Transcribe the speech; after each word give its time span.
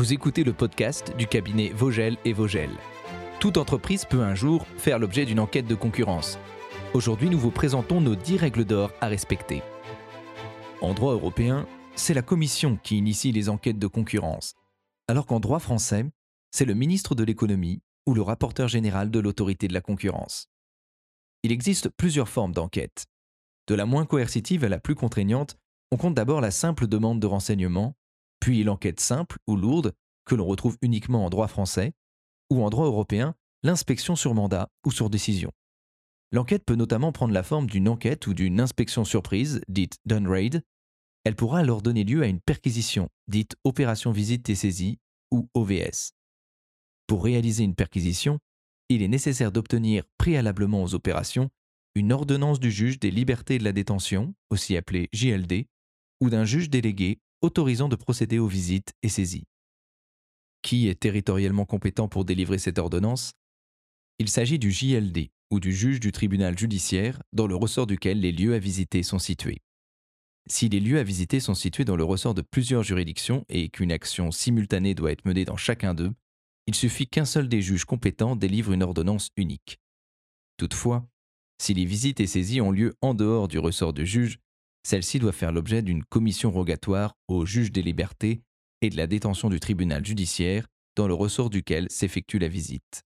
Vous 0.00 0.14
écoutez 0.14 0.44
le 0.44 0.54
podcast 0.54 1.14
du 1.18 1.26
cabinet 1.26 1.68
Vogel 1.74 2.16
et 2.24 2.32
Vogel. 2.32 2.70
Toute 3.38 3.58
entreprise 3.58 4.06
peut 4.06 4.22
un 4.22 4.34
jour 4.34 4.64
faire 4.78 4.98
l'objet 4.98 5.26
d'une 5.26 5.40
enquête 5.40 5.66
de 5.66 5.74
concurrence. 5.74 6.38
Aujourd'hui, 6.94 7.28
nous 7.28 7.38
vous 7.38 7.50
présentons 7.50 8.00
nos 8.00 8.16
10 8.16 8.38
règles 8.38 8.64
d'or 8.64 8.92
à 9.02 9.08
respecter. 9.08 9.62
En 10.80 10.94
droit 10.94 11.12
européen, 11.12 11.66
c'est 11.96 12.14
la 12.14 12.22
Commission 12.22 12.78
qui 12.82 12.96
initie 12.96 13.30
les 13.30 13.50
enquêtes 13.50 13.78
de 13.78 13.86
concurrence, 13.86 14.54
alors 15.06 15.26
qu'en 15.26 15.38
droit 15.38 15.58
français, 15.58 16.06
c'est 16.50 16.64
le 16.64 16.72
ministre 16.72 17.14
de 17.14 17.22
l'économie 17.22 17.82
ou 18.06 18.14
le 18.14 18.22
rapporteur 18.22 18.68
général 18.68 19.10
de 19.10 19.20
l'autorité 19.20 19.68
de 19.68 19.74
la 19.74 19.82
concurrence. 19.82 20.48
Il 21.42 21.52
existe 21.52 21.90
plusieurs 21.90 22.30
formes 22.30 22.54
d'enquête. 22.54 23.04
De 23.66 23.74
la 23.74 23.84
moins 23.84 24.06
coercitive 24.06 24.64
à 24.64 24.70
la 24.70 24.80
plus 24.80 24.94
contraignante, 24.94 25.58
on 25.92 25.98
compte 25.98 26.14
d'abord 26.14 26.40
la 26.40 26.52
simple 26.52 26.86
demande 26.86 27.20
de 27.20 27.26
renseignement, 27.26 27.96
puis 28.40 28.64
l'enquête 28.64 29.00
simple 29.00 29.38
ou 29.46 29.56
lourde, 29.56 29.92
que 30.24 30.34
l'on 30.34 30.46
retrouve 30.46 30.76
uniquement 30.82 31.24
en 31.24 31.30
droit 31.30 31.48
français, 31.48 31.92
ou 32.50 32.62
en 32.62 32.70
droit 32.70 32.86
européen, 32.86 33.34
l'inspection 33.62 34.16
sur 34.16 34.34
mandat 34.34 34.70
ou 34.84 34.90
sur 34.90 35.10
décision. 35.10 35.52
L'enquête 36.32 36.64
peut 36.64 36.76
notamment 36.76 37.12
prendre 37.12 37.34
la 37.34 37.42
forme 37.42 37.66
d'une 37.66 37.88
enquête 37.88 38.26
ou 38.26 38.34
d'une 38.34 38.60
inspection 38.60 39.04
surprise, 39.04 39.60
dite 39.68 39.98
done 40.06 40.28
raid. 40.28 40.62
Elle 41.24 41.36
pourra 41.36 41.58
alors 41.60 41.82
donner 41.82 42.04
lieu 42.04 42.22
à 42.22 42.26
une 42.26 42.40
perquisition, 42.40 43.08
dite 43.28 43.56
opération 43.64 44.12
visite 44.12 44.48
et 44.48 44.54
saisie, 44.54 44.98
ou 45.32 45.48
OVS. 45.54 46.12
Pour 47.06 47.24
réaliser 47.24 47.64
une 47.64 47.74
perquisition, 47.74 48.38
il 48.88 49.02
est 49.02 49.08
nécessaire 49.08 49.52
d'obtenir 49.52 50.04
préalablement 50.18 50.82
aux 50.82 50.94
opérations 50.94 51.50
une 51.96 52.12
ordonnance 52.12 52.60
du 52.60 52.70
juge 52.70 53.00
des 53.00 53.10
libertés 53.10 53.58
de 53.58 53.64
la 53.64 53.72
détention, 53.72 54.34
aussi 54.50 54.76
appelée 54.76 55.08
JLD, 55.12 55.66
ou 56.20 56.30
d'un 56.30 56.44
juge 56.44 56.70
délégué 56.70 57.20
autorisant 57.42 57.88
de 57.88 57.96
procéder 57.96 58.38
aux 58.38 58.46
visites 58.46 58.92
et 59.02 59.08
saisies. 59.08 59.46
Qui 60.62 60.88
est 60.88 61.00
territorialement 61.00 61.64
compétent 61.64 62.08
pour 62.08 62.24
délivrer 62.24 62.58
cette 62.58 62.78
ordonnance? 62.78 63.32
Il 64.18 64.28
s'agit 64.28 64.58
du 64.58 64.70
JLD, 64.70 65.30
ou 65.50 65.60
du 65.60 65.72
juge 65.72 66.00
du 66.00 66.12
tribunal 66.12 66.58
judiciaire, 66.58 67.22
dans 67.32 67.46
le 67.46 67.56
ressort 67.56 67.86
duquel 67.86 68.20
les 68.20 68.32
lieux 68.32 68.54
à 68.54 68.58
visiter 68.58 69.02
sont 69.02 69.18
situés. 69.18 69.62
Si 70.48 70.68
les 70.68 70.80
lieux 70.80 70.98
à 70.98 71.02
visiter 71.02 71.40
sont 71.40 71.54
situés 71.54 71.84
dans 71.84 71.96
le 71.96 72.04
ressort 72.04 72.34
de 72.34 72.42
plusieurs 72.42 72.82
juridictions 72.82 73.44
et 73.48 73.68
qu'une 73.68 73.92
action 73.92 74.30
simultanée 74.30 74.94
doit 74.94 75.12
être 75.12 75.24
menée 75.24 75.44
dans 75.44 75.56
chacun 75.56 75.94
d'eux, 75.94 76.12
il 76.66 76.74
suffit 76.74 77.06
qu'un 77.06 77.24
seul 77.24 77.48
des 77.48 77.62
juges 77.62 77.84
compétents 77.84 78.36
délivre 78.36 78.72
une 78.72 78.82
ordonnance 78.82 79.30
unique. 79.36 79.80
Toutefois, 80.56 81.08
si 81.58 81.74
les 81.74 81.84
visites 81.84 82.20
et 82.20 82.26
saisies 82.26 82.60
ont 82.60 82.70
lieu 82.70 82.94
en 83.00 83.14
dehors 83.14 83.48
du 83.48 83.58
ressort 83.58 83.92
du 83.92 84.06
juge, 84.06 84.38
celle-ci 84.82 85.18
doit 85.18 85.32
faire 85.32 85.52
l'objet 85.52 85.82
d'une 85.82 86.04
commission 86.04 86.50
rogatoire 86.50 87.14
au 87.28 87.44
juge 87.44 87.72
des 87.72 87.82
libertés 87.82 88.42
et 88.82 88.90
de 88.90 88.96
la 88.96 89.06
détention 89.06 89.50
du 89.50 89.60
tribunal 89.60 90.04
judiciaire 90.04 90.66
dans 90.96 91.06
le 91.06 91.14
ressort 91.14 91.50
duquel 91.50 91.86
s'effectue 91.90 92.38
la 92.38 92.48
visite. 92.48 93.02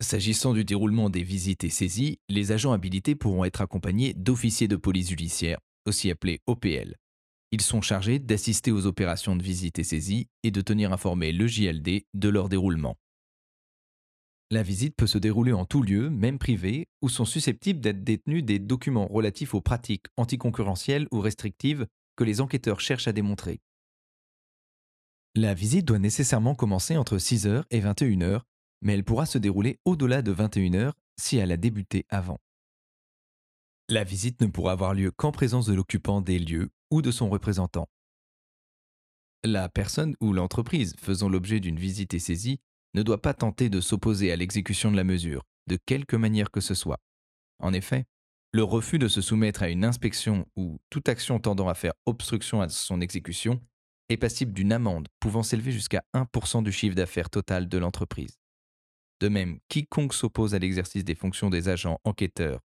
S'agissant 0.00 0.52
du 0.52 0.64
déroulement 0.64 1.10
des 1.10 1.22
visites 1.22 1.64
et 1.64 1.70
saisies, 1.70 2.18
les 2.28 2.52
agents 2.52 2.72
habilités 2.72 3.14
pourront 3.14 3.44
être 3.44 3.60
accompagnés 3.60 4.12
d'officiers 4.14 4.68
de 4.68 4.76
police 4.76 5.08
judiciaire, 5.08 5.58
aussi 5.86 6.10
appelés 6.10 6.40
OPL. 6.46 6.96
Ils 7.52 7.62
sont 7.62 7.80
chargés 7.80 8.18
d'assister 8.18 8.72
aux 8.72 8.86
opérations 8.86 9.36
de 9.36 9.42
visite 9.42 9.78
et 9.78 9.84
saisie 9.84 10.26
et 10.42 10.50
de 10.50 10.60
tenir 10.60 10.92
informé 10.92 11.30
le 11.32 11.46
JLD 11.46 12.04
de 12.12 12.28
leur 12.28 12.48
déroulement. 12.48 12.96
La 14.54 14.62
visite 14.62 14.94
peut 14.94 15.08
se 15.08 15.18
dérouler 15.18 15.52
en 15.52 15.64
tout 15.64 15.82
lieu, 15.82 16.10
même 16.10 16.38
privé, 16.38 16.86
où 17.02 17.08
sont 17.08 17.24
susceptibles 17.24 17.80
d'être 17.80 18.04
détenus 18.04 18.44
des 18.44 18.60
documents 18.60 19.08
relatifs 19.08 19.52
aux 19.52 19.60
pratiques 19.60 20.06
anticoncurrentielles 20.16 21.08
ou 21.10 21.18
restrictives 21.18 21.88
que 22.14 22.22
les 22.22 22.40
enquêteurs 22.40 22.78
cherchent 22.78 23.08
à 23.08 23.12
démontrer. 23.12 23.60
La 25.34 25.54
visite 25.54 25.86
doit 25.86 25.98
nécessairement 25.98 26.54
commencer 26.54 26.96
entre 26.96 27.18
6h 27.18 27.64
et 27.72 27.80
21h, 27.80 28.42
mais 28.80 28.94
elle 28.94 29.02
pourra 29.02 29.26
se 29.26 29.38
dérouler 29.38 29.80
au-delà 29.84 30.22
de 30.22 30.32
21h 30.32 30.92
si 31.20 31.36
elle 31.36 31.50
a 31.50 31.56
débuté 31.56 32.06
avant. 32.08 32.38
La 33.88 34.04
visite 34.04 34.40
ne 34.40 34.46
pourra 34.46 34.70
avoir 34.70 34.94
lieu 34.94 35.10
qu'en 35.10 35.32
présence 35.32 35.66
de 35.66 35.74
l'occupant 35.74 36.20
des 36.20 36.38
lieux 36.38 36.70
ou 36.92 37.02
de 37.02 37.10
son 37.10 37.28
représentant. 37.28 37.88
La 39.42 39.68
personne 39.68 40.14
ou 40.20 40.32
l'entreprise 40.32 40.94
faisant 40.96 41.28
l'objet 41.28 41.58
d'une 41.58 41.80
visite 41.80 42.14
et 42.14 42.20
saisie 42.20 42.60
ne 42.94 43.02
doit 43.02 43.20
pas 43.20 43.34
tenter 43.34 43.68
de 43.68 43.80
s'opposer 43.80 44.32
à 44.32 44.36
l'exécution 44.36 44.90
de 44.90 44.96
la 44.96 45.04
mesure, 45.04 45.42
de 45.66 45.76
quelque 45.86 46.16
manière 46.16 46.50
que 46.50 46.60
ce 46.60 46.74
soit. 46.74 46.98
En 47.58 47.72
effet, 47.72 48.04
le 48.52 48.62
refus 48.62 48.98
de 48.98 49.08
se 49.08 49.20
soumettre 49.20 49.62
à 49.62 49.68
une 49.68 49.84
inspection 49.84 50.46
ou 50.56 50.78
toute 50.90 51.08
action 51.08 51.40
tendant 51.40 51.68
à 51.68 51.74
faire 51.74 51.92
obstruction 52.06 52.60
à 52.60 52.68
son 52.68 53.00
exécution 53.00 53.60
est 54.08 54.16
passible 54.16 54.52
d'une 54.52 54.72
amende 54.72 55.08
pouvant 55.18 55.42
s'élever 55.42 55.72
jusqu'à 55.72 56.04
1% 56.14 56.62
du 56.62 56.70
chiffre 56.70 56.94
d'affaires 56.94 57.30
total 57.30 57.68
de 57.68 57.78
l'entreprise. 57.78 58.38
De 59.20 59.28
même, 59.28 59.58
quiconque 59.68 60.14
s'oppose 60.14 60.54
à 60.54 60.58
l'exercice 60.58 61.04
des 61.04 61.14
fonctions 61.14 61.50
des 61.50 61.68
agents 61.68 61.98
enquêteurs 62.04 62.60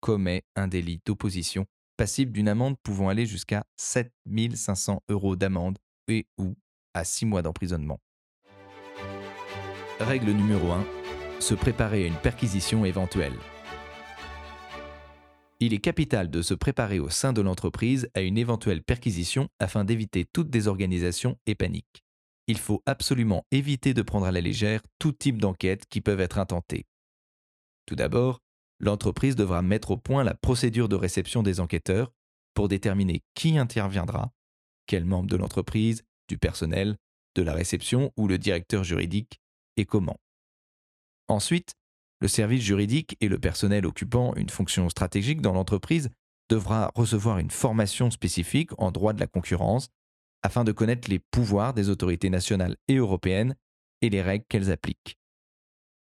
commet 0.00 0.42
un 0.56 0.68
délit 0.68 1.00
d'opposition 1.06 1.66
passible 1.96 2.32
d'une 2.32 2.48
amende 2.48 2.76
pouvant 2.82 3.08
aller 3.08 3.26
jusqu'à 3.26 3.64
7500 3.76 5.02
euros 5.08 5.36
d'amende 5.36 5.78
et 6.08 6.26
ou 6.38 6.56
à 6.94 7.04
6 7.04 7.26
mois 7.26 7.42
d'emprisonnement. 7.42 8.00
Règle 10.02 10.32
numéro 10.32 10.72
1. 10.72 10.84
Se 11.38 11.54
préparer 11.54 12.04
à 12.04 12.06
une 12.06 12.16
perquisition 12.16 12.84
éventuelle. 12.84 13.34
Il 15.60 15.72
est 15.72 15.78
capital 15.78 16.28
de 16.28 16.42
se 16.42 16.54
préparer 16.54 16.98
au 16.98 17.08
sein 17.08 17.32
de 17.32 17.40
l'entreprise 17.40 18.08
à 18.14 18.20
une 18.20 18.36
éventuelle 18.36 18.82
perquisition 18.82 19.48
afin 19.60 19.84
d'éviter 19.84 20.24
toute 20.24 20.50
désorganisation 20.50 21.38
et 21.46 21.54
panique. 21.54 22.02
Il 22.48 22.58
faut 22.58 22.82
absolument 22.84 23.44
éviter 23.52 23.94
de 23.94 24.02
prendre 24.02 24.26
à 24.26 24.32
la 24.32 24.40
légère 24.40 24.82
tout 24.98 25.12
type 25.12 25.40
d'enquête 25.40 25.86
qui 25.88 26.00
peuvent 26.00 26.20
être 26.20 26.38
intentées. 26.38 26.84
Tout 27.86 27.94
d'abord, 27.94 28.40
l'entreprise 28.80 29.36
devra 29.36 29.62
mettre 29.62 29.92
au 29.92 29.96
point 29.96 30.24
la 30.24 30.34
procédure 30.34 30.88
de 30.88 30.96
réception 30.96 31.44
des 31.44 31.60
enquêteurs 31.60 32.12
pour 32.54 32.66
déterminer 32.66 33.22
qui 33.34 33.56
interviendra, 33.56 34.32
quel 34.86 35.04
membre 35.04 35.28
de 35.28 35.36
l'entreprise, 35.36 36.02
du 36.28 36.38
personnel, 36.38 36.96
de 37.36 37.42
la 37.42 37.54
réception 37.54 38.12
ou 38.16 38.26
le 38.26 38.38
directeur 38.38 38.82
juridique 38.82 39.41
et 39.76 39.84
comment. 39.84 40.18
Ensuite, 41.28 41.74
le 42.20 42.28
service 42.28 42.62
juridique 42.62 43.16
et 43.20 43.28
le 43.28 43.38
personnel 43.38 43.86
occupant 43.86 44.34
une 44.36 44.48
fonction 44.48 44.88
stratégique 44.88 45.40
dans 45.40 45.52
l'entreprise 45.52 46.10
devra 46.48 46.92
recevoir 46.94 47.38
une 47.38 47.50
formation 47.50 48.10
spécifique 48.10 48.70
en 48.78 48.92
droit 48.92 49.12
de 49.12 49.20
la 49.20 49.26
concurrence 49.26 49.88
afin 50.42 50.64
de 50.64 50.72
connaître 50.72 51.08
les 51.10 51.18
pouvoirs 51.18 51.74
des 51.74 51.88
autorités 51.88 52.30
nationales 52.30 52.76
et 52.88 52.96
européennes 52.96 53.56
et 54.02 54.10
les 54.10 54.22
règles 54.22 54.44
qu'elles 54.48 54.70
appliquent. 54.70 55.18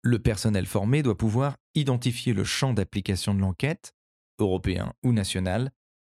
Le 0.02 0.18
personnel 0.18 0.66
formé 0.66 1.02
doit 1.02 1.16
pouvoir 1.16 1.56
identifier 1.74 2.32
le 2.32 2.44
champ 2.44 2.72
d'application 2.72 3.34
de 3.34 3.40
l'enquête, 3.40 3.92
européen 4.38 4.92
ou 5.02 5.12
national, 5.12 5.72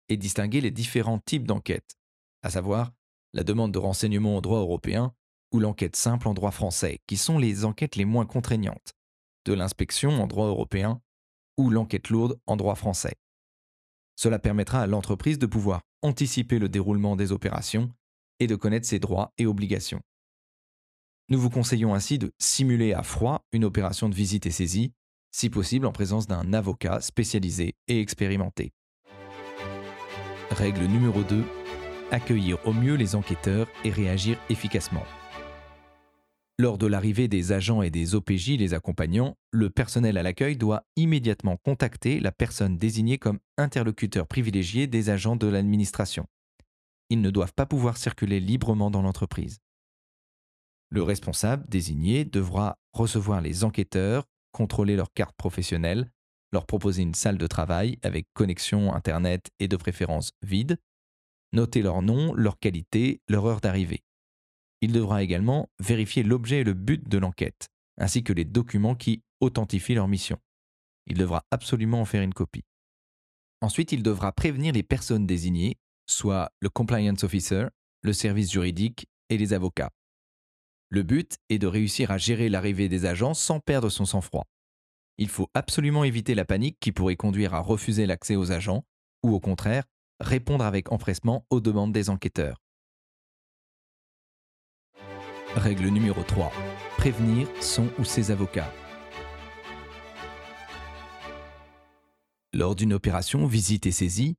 et 0.09 0.17
distinguer 0.17 0.61
les 0.61 0.71
différents 0.71 1.19
types 1.19 1.47
d'enquêtes, 1.47 1.97
à 2.43 2.50
savoir 2.50 2.93
la 3.33 3.45
demande 3.45 3.73
de 3.73 3.79
renseignement 3.79 4.37
au 4.37 4.41
droit 4.41 4.59
européen 4.59 5.15
ou 5.53 5.61
l'enquête 5.61 5.97
simple 5.97 6.28
en 6.28 6.34
droit 6.34 6.50
français, 6.50 7.00
qui 7.06 7.16
sont 7.16 7.38
les 7.38 7.65
enquêtes 7.65 7.97
les 7.97 8.05
moins 8.05 8.27
contraignantes, 8.27 8.94
de 9.44 9.53
l'inspection 9.53 10.22
en 10.22 10.27
droit 10.27 10.47
européen 10.47 11.00
ou 11.56 11.71
l'enquête 11.71 12.09
lourde 12.11 12.38
en 12.47 12.56
droit 12.56 12.75
français. 12.75 13.15
Cela 14.16 14.38
permettra 14.38 14.81
à 14.81 14.87
l'entreprise 14.87 15.38
de 15.38 15.47
pouvoir 15.47 15.83
anticiper 16.03 16.59
le 16.59 16.69
déroulement 16.69 17.16
des 17.16 17.33
opérations 17.33 17.91
et 18.38 18.47
de 18.47 18.56
connaître 18.56 18.87
ses 18.87 18.99
droits 18.99 19.33
et 19.38 19.47
obligations. 19.47 20.00
Nous 21.28 21.38
vous 21.38 21.50
conseillons 21.50 21.94
ainsi 21.94 22.19
de 22.19 22.32
simuler 22.38 22.93
à 22.93 23.03
froid 23.03 23.44
une 23.53 23.65
opération 23.65 24.09
de 24.09 24.15
visite 24.15 24.47
et 24.47 24.50
saisie, 24.50 24.93
si 25.31 25.49
possible 25.49 25.87
en 25.87 25.93
présence 25.93 26.27
d'un 26.27 26.53
avocat 26.53 27.00
spécialisé 27.00 27.75
et 27.87 28.00
expérimenté. 28.00 28.72
Règle 30.50 30.82
numéro 30.82 31.23
2. 31.23 31.44
Accueillir 32.11 32.58
au 32.67 32.73
mieux 32.73 32.97
les 32.97 33.14
enquêteurs 33.14 33.69
et 33.85 33.91
réagir 33.91 34.37
efficacement. 34.49 35.05
Lors 36.61 36.77
de 36.77 36.87
l'arrivée 36.87 37.27
des 37.27 37.53
agents 37.53 37.81
et 37.81 37.89
des 37.89 38.15
OPJ 38.15 38.59
les 38.59 38.75
accompagnant, 38.75 39.35
le 39.51 39.71
personnel 39.71 40.19
à 40.19 40.23
l'accueil 40.23 40.59
doit 40.59 40.85
immédiatement 40.95 41.57
contacter 41.57 42.21
la 42.21 42.33
personne 42.33 42.77
désignée 42.77 43.17
comme 43.17 43.39
interlocuteur 43.57 44.27
privilégié 44.27 44.87
des 44.87 45.09
agents 45.09 45.37
de 45.37 45.47
l'administration. 45.47 46.27
Ils 47.09 47.23
ne 47.23 47.31
doivent 47.31 47.55
pas 47.55 47.65
pouvoir 47.65 47.97
circuler 47.97 48.41
librement 48.41 48.91
dans 48.91 49.01
l'entreprise. 49.01 49.61
Le 50.91 51.03
responsable 51.03 51.65
désigné 51.67 52.27
devra 52.27 52.79
recevoir 52.93 53.41
les 53.41 53.65
enquêteurs, 53.65 54.27
contrôler 54.53 54.97
leur 54.97 55.15
carte 55.15 55.37
professionnelle, 55.39 56.11
leur 56.53 56.67
proposer 56.67 57.01
une 57.01 57.15
salle 57.15 57.39
de 57.39 57.47
travail 57.47 57.99
avec 58.03 58.27
connexion 58.35 58.93
Internet 58.93 59.49
et 59.61 59.69
de 59.69 59.77
préférence 59.79 60.33
vide, 60.43 60.77
noter 61.55 61.81
leur 61.81 62.03
nom, 62.03 62.35
leur 62.35 62.59
qualité, 62.59 63.23
leur 63.31 63.47
heure 63.47 63.62
d'arrivée. 63.62 64.03
Il 64.81 64.93
devra 64.93 65.23
également 65.23 65.69
vérifier 65.79 66.23
l'objet 66.23 66.61
et 66.61 66.65
le 66.65 66.75
but 66.75 67.09
de 67.09 67.19
l'enquête, 67.19 67.69
ainsi 67.99 68.25
que 68.25 68.32
les 68.32 68.44
documents 68.44 68.94
qui 68.94 69.23
authentifient 69.41 69.94
leur 69.94 70.09
mission. 70.09 70.38
Il 71.06 71.19
devra 71.19 71.44
absolument 71.50 72.00
en 72.00 72.05
faire 72.05 72.23
une 72.23 72.35
copie. 72.35 72.65
Ensuite, 73.61 73.93
il 73.93 74.03
devra 74.03 74.32
prévenir 74.32 74.73
les 74.73 74.82
personnes 74.82 75.27
désignées, 75.27 75.77
soit 76.06 76.50
le 76.61 76.71
compliance 76.71 77.25
officer, 77.25 77.67
le 78.03 78.12
service 78.12 78.50
juridique 78.50 79.06
et 79.29 79.37
les 79.37 79.53
avocats. 79.53 79.91
Le 80.88 81.03
but 81.03 81.37
est 81.50 81.59
de 81.59 81.67
réussir 81.67 82.11
à 82.11 82.19
gérer 82.19 82.49
l'arrivée 82.49 82.88
des 82.88 83.05
agents 83.05 83.35
sans 83.35 83.61
perdre 83.61 83.91
son 83.91 84.06
sang-froid. 84.06 84.47
Il 85.19 85.29
faut 85.29 85.49
absolument 85.55 86.05
éviter 86.05 86.35
la 86.35 86.47
panique 86.47 86.79
qui 86.81 86.93
pourrait 86.93 87.17
conduire 87.17 87.55
à 87.55 87.61
refuser 87.61 88.06
l'accès 88.06 88.37
aux 88.37 88.50
agents 88.50 88.85
ou 89.23 89.35
au 89.35 89.41
contraire 89.41 89.85
répondre 90.21 90.65
avec 90.65 90.93
empressement 90.93 91.47
aux 91.50 91.61
demandes 91.61 91.93
des 91.93 92.11
enquêteurs. 92.11 92.61
Règle 95.56 95.88
numéro 95.88 96.23
3. 96.23 96.52
Prévenir 96.97 97.49
son 97.61 97.88
ou 97.99 98.05
ses 98.05 98.31
avocats. 98.31 98.73
Lors 102.52 102.76
d'une 102.76 102.93
opération 102.93 103.47
visite 103.47 103.85
et 103.87 103.91
saisie, 103.91 104.37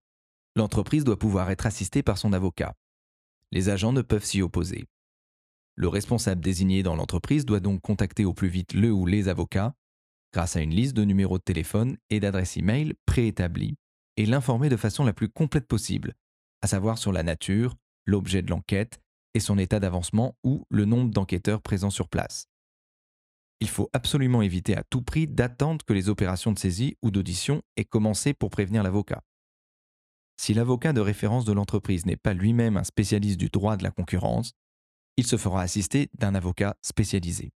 l'entreprise 0.55 1.03
doit 1.03 1.19
pouvoir 1.19 1.51
être 1.51 1.65
assistée 1.65 2.01
par 2.01 2.17
son 2.17 2.31
avocat. 2.31 2.75
Les 3.51 3.67
agents 3.67 3.91
ne 3.91 4.01
peuvent 4.01 4.23
s'y 4.23 4.41
opposer. 4.41 4.85
Le 5.75 5.89
responsable 5.89 6.39
désigné 6.39 6.81
dans 6.81 6.95
l'entreprise 6.95 7.45
doit 7.45 7.59
donc 7.59 7.81
contacter 7.81 8.23
au 8.23 8.33
plus 8.33 8.47
vite 8.47 8.73
le 8.73 8.89
ou 8.89 9.05
les 9.05 9.27
avocats 9.27 9.73
grâce 10.31 10.55
à 10.55 10.61
une 10.61 10.73
liste 10.73 10.95
de 10.95 11.03
numéros 11.03 11.37
de 11.37 11.43
téléphone 11.43 11.97
et 12.09 12.21
d'adresses 12.21 12.57
e-mail 12.57 12.93
préétablis 13.05 13.75
et 14.15 14.25
l'informer 14.25 14.69
de 14.69 14.77
façon 14.77 15.03
la 15.03 15.11
plus 15.11 15.27
complète 15.27 15.67
possible, 15.67 16.13
à 16.61 16.67
savoir 16.67 16.97
sur 16.97 17.11
la 17.11 17.23
nature, 17.23 17.75
l'objet 18.05 18.41
de 18.41 18.49
l'enquête 18.49 19.01
et 19.33 19.39
son 19.39 19.57
état 19.57 19.79
d'avancement 19.79 20.35
ou 20.43 20.65
le 20.69 20.85
nombre 20.85 21.11
d'enquêteurs 21.11 21.61
présents 21.61 21.89
sur 21.89 22.09
place. 22.09 22.47
Il 23.59 23.69
faut 23.69 23.89
absolument 23.93 24.41
éviter 24.41 24.75
à 24.75 24.83
tout 24.83 25.01
prix 25.03 25.27
d'attendre 25.27 25.85
que 25.85 25.93
les 25.93 26.09
opérations 26.09 26.51
de 26.51 26.59
saisie 26.59 26.97
ou 27.03 27.11
d'audition 27.11 27.61
aient 27.77 27.85
commencé 27.85 28.33
pour 28.33 28.49
prévenir 28.49 28.81
l'avocat. 28.81 29.21
Si 30.37 30.55
l'avocat 30.55 30.93
de 30.93 31.01
référence 31.01 31.45
de 31.45 31.53
l'entreprise 31.53 32.07
n'est 32.07 32.17
pas 32.17 32.33
lui-même 32.33 32.75
un 32.75 32.83
spécialiste 32.83 33.39
du 33.39 33.49
droit 33.49 33.77
de 33.77 33.83
la 33.83 33.91
concurrence, 33.91 34.53
il 35.17 35.27
se 35.27 35.37
fera 35.37 35.61
assister 35.61 36.09
d'un 36.17 36.33
avocat 36.33 36.75
spécialisé. 36.81 37.51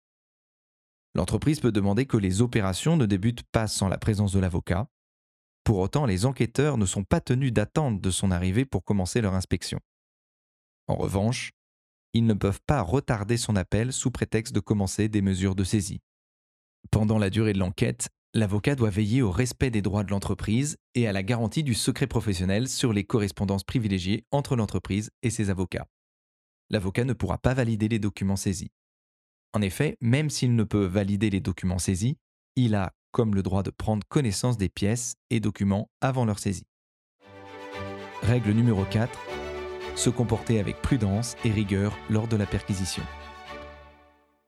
L'entreprise 1.16 1.60
peut 1.60 1.71
demander 1.71 2.06
que 2.06 2.18
les 2.18 2.42
opérations 2.42 2.98
ne 2.98 3.07
débutent 3.07 3.44
pas 3.51 3.68
sans 3.68 3.88
la 3.88 3.98
présence 3.98 4.33
de 4.33 4.39
l'avocat. 4.39 4.88
Pour 5.63 5.80
autant, 5.80 6.06
les 6.06 6.28
enquêteurs 6.28 6.78
ne 6.78 6.86
sont 6.86 7.04
pas 7.04 7.21
tenus 7.21 7.51
d'attendre 7.51 8.00
de 8.00 8.12
son 8.12 8.30
arrivée 8.30 8.66
pour 8.66 8.83
commencer 8.83 9.21
leur 9.21 9.33
inspection. 9.33 9.80
En 10.88 10.95
revanche, 10.95 11.54
ils 12.16 12.26
ne 12.26 12.34
peuvent 12.34 12.62
pas 12.66 12.82
retarder 12.82 13.36
son 13.36 13.58
appel 13.58 13.92
sous 13.92 14.10
prétexte 14.10 14.56
de 14.56 14.62
commencer 14.62 15.10
des 15.10 15.22
mesures 15.22 15.54
de 15.54 15.66
saisie. 15.66 16.00
Pendant 16.90 17.18
la 17.18 17.30
durée 17.30 17.52
de 17.52 17.60
l'enquête, 17.60 18.08
l'avocat 18.34 18.76
doit 18.76 18.90
veiller 18.90 19.22
au 19.22 19.32
respect 19.32 19.70
des 19.70 19.82
droits 19.82 20.06
de 20.06 20.12
l'entreprise 20.12 20.78
et 20.94 21.10
à 21.10 21.12
la 21.12 21.24
garantie 21.24 21.62
du 21.62 21.74
secret 21.74 22.08
professionnel 22.08 22.70
sur 22.70 22.94
les 22.94 23.04
correspondances 23.04 23.66
privilégiées 23.66 24.24
entre 24.32 24.56
l'entreprise 24.56 25.12
et 25.24 25.30
ses 25.30 25.50
avocats. 25.50 25.88
L'avocat 26.70 27.04
ne 27.04 27.12
pourra 27.12 27.38
pas 27.38 27.54
valider 27.54 27.90
les 27.90 28.00
documents 28.00 28.38
saisis. 28.38 28.72
En 29.52 29.62
effet, 29.62 29.98
même 30.00 30.30
s'il 30.30 30.56
ne 30.56 30.64
peut 30.64 30.86
valider 30.86 31.30
les 31.30 31.42
documents 31.42 31.80
saisis, 31.80 32.16
il 32.56 32.76
a 32.76 32.94
comme 33.12 33.36
le 33.36 33.44
droit 33.44 33.62
de 33.62 33.72
prendre 33.72 34.08
connaissance 34.08 34.58
des 34.58 34.70
pièces 34.70 35.16
et 35.32 35.42
documents 35.42 35.90
avant 36.00 36.24
leur 36.24 36.40
saisie. 36.40 36.68
Règle 38.22 38.52
numéro 38.52 38.86
4. 38.86 39.35
Se 39.95 40.09
comporter 40.09 40.59
avec 40.59 40.81
prudence 40.81 41.36
et 41.45 41.51
rigueur 41.51 41.97
lors 42.09 42.27
de 42.27 42.36
la 42.36 42.45
perquisition. 42.45 43.03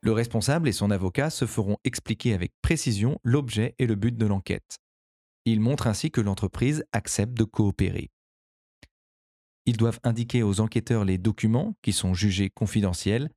Le 0.01 0.11
responsable 0.11 0.67
et 0.67 0.73
son 0.73 0.91
avocat 0.91 1.29
se 1.29 1.45
feront 1.45 1.77
expliquer 1.83 2.33
avec 2.33 2.51
précision 2.61 3.17
l'objet 3.23 3.73
et 3.79 3.87
le 3.87 3.95
but 3.95 4.15
de 4.15 4.25
l'enquête. 4.25 4.77
Ils 5.45 5.61
montrent 5.61 5.87
ainsi 5.87 6.11
que 6.11 6.21
l'entreprise 6.21 6.83
accepte 6.91 7.33
de 7.33 7.45
coopérer. 7.45 8.09
Ils 9.65 9.77
doivent 9.77 9.99
indiquer 10.03 10.43
aux 10.43 10.59
enquêteurs 10.59 11.05
les 11.05 11.17
documents 11.17 11.73
qui 11.81 11.93
sont 11.93 12.13
jugés 12.13 12.49
confidentiels 12.49 13.29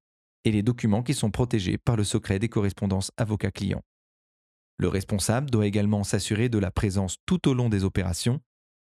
et 0.44 0.52
les 0.52 0.62
documents 0.62 1.02
qui 1.02 1.14
sont 1.14 1.30
protégés 1.30 1.78
par 1.78 1.96
le 1.96 2.04
secret 2.04 2.38
des 2.38 2.48
correspondances 2.48 3.12
avocat-client. 3.16 3.82
Le 4.78 4.88
responsable 4.88 5.50
doit 5.50 5.66
également 5.66 6.04
s'assurer 6.04 6.48
de 6.48 6.58
la 6.58 6.70
présence 6.70 7.16
tout 7.26 7.48
au 7.48 7.54
long 7.54 7.68
des 7.68 7.84
opérations 7.84 8.40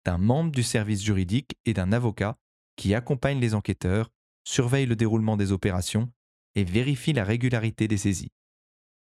d'un 0.05 0.19
membre 0.19 0.53
du 0.53 0.63
service 0.63 1.03
juridique 1.03 1.57
et 1.65 1.75
d'un 1.75 1.93
avocat 1.93 2.37
qui 2.79 2.95
accompagne 2.95 3.41
les 3.41 3.55
enquêteurs, 3.55 4.11
surveille 4.45 4.87
le 4.87 4.97
déroulement 4.97 5.37
des 5.37 5.53
opérations 5.53 6.11
et 6.55 6.65
vérifie 6.65 7.13
la 7.13 7.25
régularité 7.25 7.89
des 7.89 7.99
saisies. 7.99 8.33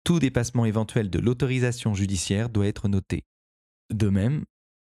Tout 0.03 0.19
dépassement 0.19 0.65
éventuel 0.65 1.11
de 1.11 1.19
l'autorisation 1.19 1.95
judiciaire 1.95 2.49
doit 2.49 2.67
être 2.67 2.89
noté. 2.89 3.25
De 3.91 4.09
même, 4.09 4.45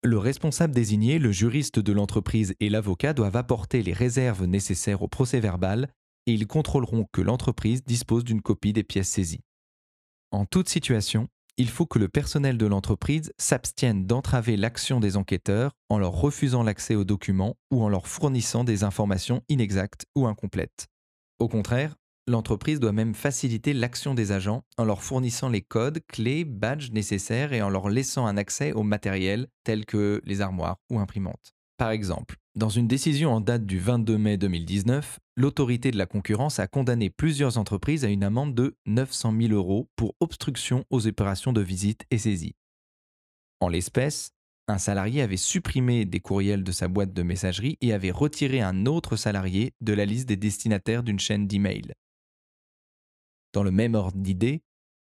le 0.03 0.19
responsable 0.19 0.75
désigné, 0.75 1.19
le 1.19 1.31
juriste 1.31 1.79
de 1.79 1.93
l'entreprise 1.93 2.55
et 2.61 2.71
l'avocat 2.71 3.13
doivent 3.13 3.37
apporter 3.37 3.83
les 3.83 3.93
réserves 3.93 4.47
nécessaires 4.47 5.03
au 5.03 5.09
procès 5.09 5.39
verbal 5.39 5.89
et 6.27 6.33
ils 6.33 6.47
contrôleront 6.47 7.07
que 7.13 7.21
l'entreprise 7.21 7.85
dispose 7.85 8.25
d'une 8.25 8.43
copie 8.43 8.73
des 8.73 8.85
pièces 8.85 9.11
saisies. 9.11 9.45
En 10.31 10.47
toute 10.47 10.71
situation, 10.71 11.29
il 11.59 11.69
faut 11.69 11.87
que 11.87 11.99
le 11.99 12.09
personnel 12.09 12.57
de 12.57 12.67
l'entreprise 12.67 13.33
s'abstienne 13.39 14.07
d'entraver 14.07 14.57
l'action 14.57 15.01
des 15.01 15.17
enquêteurs 15.17 15.73
en 15.89 15.99
leur 15.99 16.13
refusant 16.13 16.63
l'accès 16.63 16.95
aux 16.95 17.05
documents 17.05 17.57
ou 17.71 17.83
en 17.83 17.89
leur 17.89 18.07
fournissant 18.07 18.65
des 18.65 18.85
informations 18.85 19.43
inexactes 19.49 20.07
ou 20.15 20.27
incomplètes. 20.27 20.89
Au 21.39 21.49
contraire, 21.49 21.97
l'entreprise 22.27 22.81
doit 22.81 22.93
même 22.93 23.15
faciliter 23.15 23.75
l'action 23.75 24.15
des 24.15 24.33
agents 24.33 24.63
en 24.79 24.85
leur 24.85 25.03
fournissant 25.03 25.49
les 25.49 25.63
codes, 25.63 26.01
clés, 26.07 26.45
badges 26.45 26.93
nécessaires 26.93 27.53
et 27.53 27.63
en 27.63 27.69
leur 27.69 27.89
laissant 27.89 28.27
un 28.27 28.37
accès 28.37 28.73
au 28.73 28.83
matériel 28.83 29.49
tel 29.65 29.85
que 29.85 30.23
les 30.25 30.41
armoires 30.41 30.79
ou 30.91 31.01
imprimantes. 31.01 31.55
Par 31.83 31.91
exemple, 31.91 32.37
dans 32.55 32.69
une 32.69 32.87
décision 32.87 33.33
en 33.33 33.41
date 33.41 33.67
du 33.67 33.81
22 33.81 34.17
mai 34.17 34.37
2019, 34.37 35.19
l'autorité 35.35 35.91
de 35.91 35.99
la 35.99 36.07
concurrence 36.07 36.61
a 36.61 36.69
condamné 36.69 37.11
plusieurs 37.11 37.59
entreprises 37.59 38.05
à 38.05 38.09
une 38.09 38.23
amende 38.23 38.55
de 38.55 38.77
900 38.87 39.35
000 39.37 39.53
euros 39.53 39.89
pour 39.97 40.15
obstruction 40.21 40.85
aux 40.91 41.09
opérations 41.09 41.53
de 41.53 41.61
visite 41.61 42.05
et 42.13 42.19
saisie. 42.19 42.55
En 43.59 43.69
l'espèce, 43.69 44.31
un 44.69 44.79
salarié 44.79 45.23
avait 45.23 45.37
supprimé 45.37 46.05
des 46.05 46.21
courriels 46.21 46.63
de 46.63 46.71
sa 46.71 46.87
boîte 46.87 47.13
de 47.13 47.23
messagerie 47.25 47.79
et 47.81 47.93
avait 47.93 48.13
retiré 48.13 48.61
un 48.61 48.87
autre 48.87 49.17
salarié 49.17 49.75
de 49.81 49.93
la 49.93 50.05
liste 50.05 50.29
des 50.29 50.37
destinataires 50.37 51.03
d'une 51.03 51.19
chaîne 51.19 51.49
d'email. 51.49 51.95
Dans 53.53 53.65
le 53.65 53.73
même 53.73 53.97
ordre 53.97 54.19
d'idée, 54.19 54.63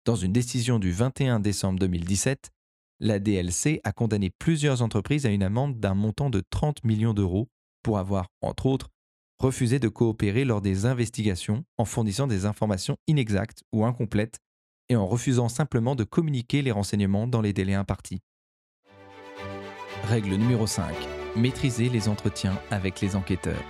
dans 0.04 0.14
une 0.14 0.32
décision 0.32 0.78
du 0.78 0.92
21 0.92 1.40
décembre 1.40 1.80
2017, 1.80 2.52
la 3.00 3.18
DLC 3.18 3.80
a 3.82 3.92
condamné 3.92 4.30
plusieurs 4.30 4.82
entreprises 4.82 5.24
à 5.24 5.30
une 5.30 5.42
amende 5.42 5.80
d'un 5.80 5.94
montant 5.94 6.28
de 6.28 6.42
30 6.50 6.84
millions 6.84 7.14
d'euros 7.14 7.48
pour 7.82 7.98
avoir, 7.98 8.26
entre 8.42 8.66
autres, 8.66 8.90
refusé 9.38 9.78
de 9.78 9.88
coopérer 9.88 10.44
lors 10.44 10.60
des 10.60 10.84
investigations 10.84 11.64
en 11.78 11.86
fournissant 11.86 12.26
des 12.26 12.44
informations 12.44 12.98
inexactes 13.06 13.62
ou 13.72 13.86
incomplètes 13.86 14.38
et 14.90 14.96
en 14.96 15.06
refusant 15.06 15.48
simplement 15.48 15.94
de 15.94 16.04
communiquer 16.04 16.60
les 16.60 16.72
renseignements 16.72 17.26
dans 17.26 17.40
les 17.40 17.54
délais 17.54 17.74
impartis. 17.74 18.20
Règle 20.04 20.34
numéro 20.34 20.66
5. 20.66 20.94
Maîtriser 21.36 21.88
les 21.88 22.08
entretiens 22.08 22.60
avec 22.70 23.00
les 23.00 23.16
enquêteurs. 23.16 23.64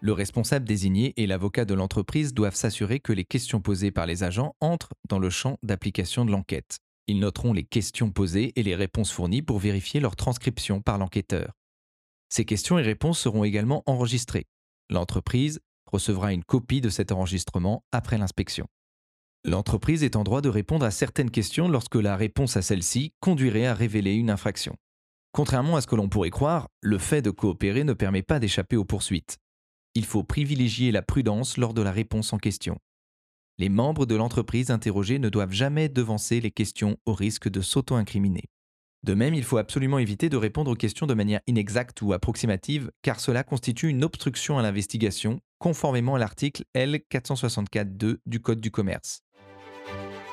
Le 0.00 0.12
responsable 0.12 0.64
désigné 0.64 1.12
et 1.18 1.26
l'avocat 1.26 1.66
de 1.66 1.74
l'entreprise 1.74 2.32
doivent 2.32 2.54
s'assurer 2.54 3.00
que 3.00 3.12
les 3.12 3.24
questions 3.24 3.60
posées 3.60 3.90
par 3.90 4.06
les 4.06 4.22
agents 4.22 4.54
entrent 4.60 4.94
dans 5.10 5.18
le 5.18 5.28
champ 5.28 5.58
d'application 5.62 6.24
de 6.24 6.30
l'enquête. 6.30 6.78
Ils 7.10 7.18
noteront 7.18 7.52
les 7.52 7.64
questions 7.64 8.12
posées 8.12 8.52
et 8.54 8.62
les 8.62 8.76
réponses 8.76 9.10
fournies 9.10 9.42
pour 9.42 9.58
vérifier 9.58 9.98
leur 9.98 10.14
transcription 10.14 10.80
par 10.80 10.96
l'enquêteur. 10.96 11.50
Ces 12.28 12.44
questions 12.44 12.78
et 12.78 12.82
réponses 12.82 13.18
seront 13.18 13.42
également 13.42 13.82
enregistrées. 13.86 14.46
L'entreprise 14.90 15.58
recevra 15.90 16.32
une 16.32 16.44
copie 16.44 16.80
de 16.80 16.88
cet 16.88 17.10
enregistrement 17.10 17.82
après 17.90 18.16
l'inspection. 18.16 18.68
L'entreprise 19.44 20.04
est 20.04 20.14
en 20.14 20.22
droit 20.22 20.40
de 20.40 20.48
répondre 20.48 20.86
à 20.86 20.92
certaines 20.92 21.32
questions 21.32 21.66
lorsque 21.66 21.96
la 21.96 22.14
réponse 22.14 22.56
à 22.56 22.62
celle-ci 22.62 23.12
conduirait 23.18 23.66
à 23.66 23.74
révéler 23.74 24.12
une 24.12 24.30
infraction. 24.30 24.76
Contrairement 25.32 25.74
à 25.74 25.80
ce 25.80 25.88
que 25.88 25.96
l'on 25.96 26.08
pourrait 26.08 26.30
croire, 26.30 26.68
le 26.80 26.98
fait 26.98 27.22
de 27.22 27.30
coopérer 27.30 27.82
ne 27.82 27.92
permet 27.92 28.22
pas 28.22 28.38
d'échapper 28.38 28.76
aux 28.76 28.84
poursuites. 28.84 29.38
Il 29.96 30.04
faut 30.04 30.22
privilégier 30.22 30.92
la 30.92 31.02
prudence 31.02 31.56
lors 31.56 31.74
de 31.74 31.82
la 31.82 31.90
réponse 31.90 32.32
en 32.32 32.38
question 32.38 32.78
les 33.60 33.68
membres 33.68 34.06
de 34.06 34.16
l'entreprise 34.16 34.70
interrogée 34.70 35.18
ne 35.18 35.28
doivent 35.28 35.52
jamais 35.52 35.90
devancer 35.90 36.40
les 36.40 36.50
questions 36.50 36.96
au 37.04 37.12
risque 37.12 37.50
de 37.50 37.60
s'auto-incriminer. 37.60 38.44
De 39.02 39.12
même, 39.12 39.34
il 39.34 39.44
faut 39.44 39.58
absolument 39.58 39.98
éviter 39.98 40.30
de 40.30 40.38
répondre 40.38 40.70
aux 40.70 40.76
questions 40.76 41.06
de 41.06 41.12
manière 41.12 41.42
inexacte 41.46 42.00
ou 42.00 42.14
approximative, 42.14 42.90
car 43.02 43.20
cela 43.20 43.44
constitue 43.44 43.88
une 43.88 44.02
obstruction 44.02 44.58
à 44.58 44.62
l'investigation, 44.62 45.40
conformément 45.58 46.14
à 46.14 46.18
l'article 46.18 46.64
L464.2 46.74 48.16
du 48.24 48.40
Code 48.40 48.62
du 48.62 48.70
commerce. 48.70 49.20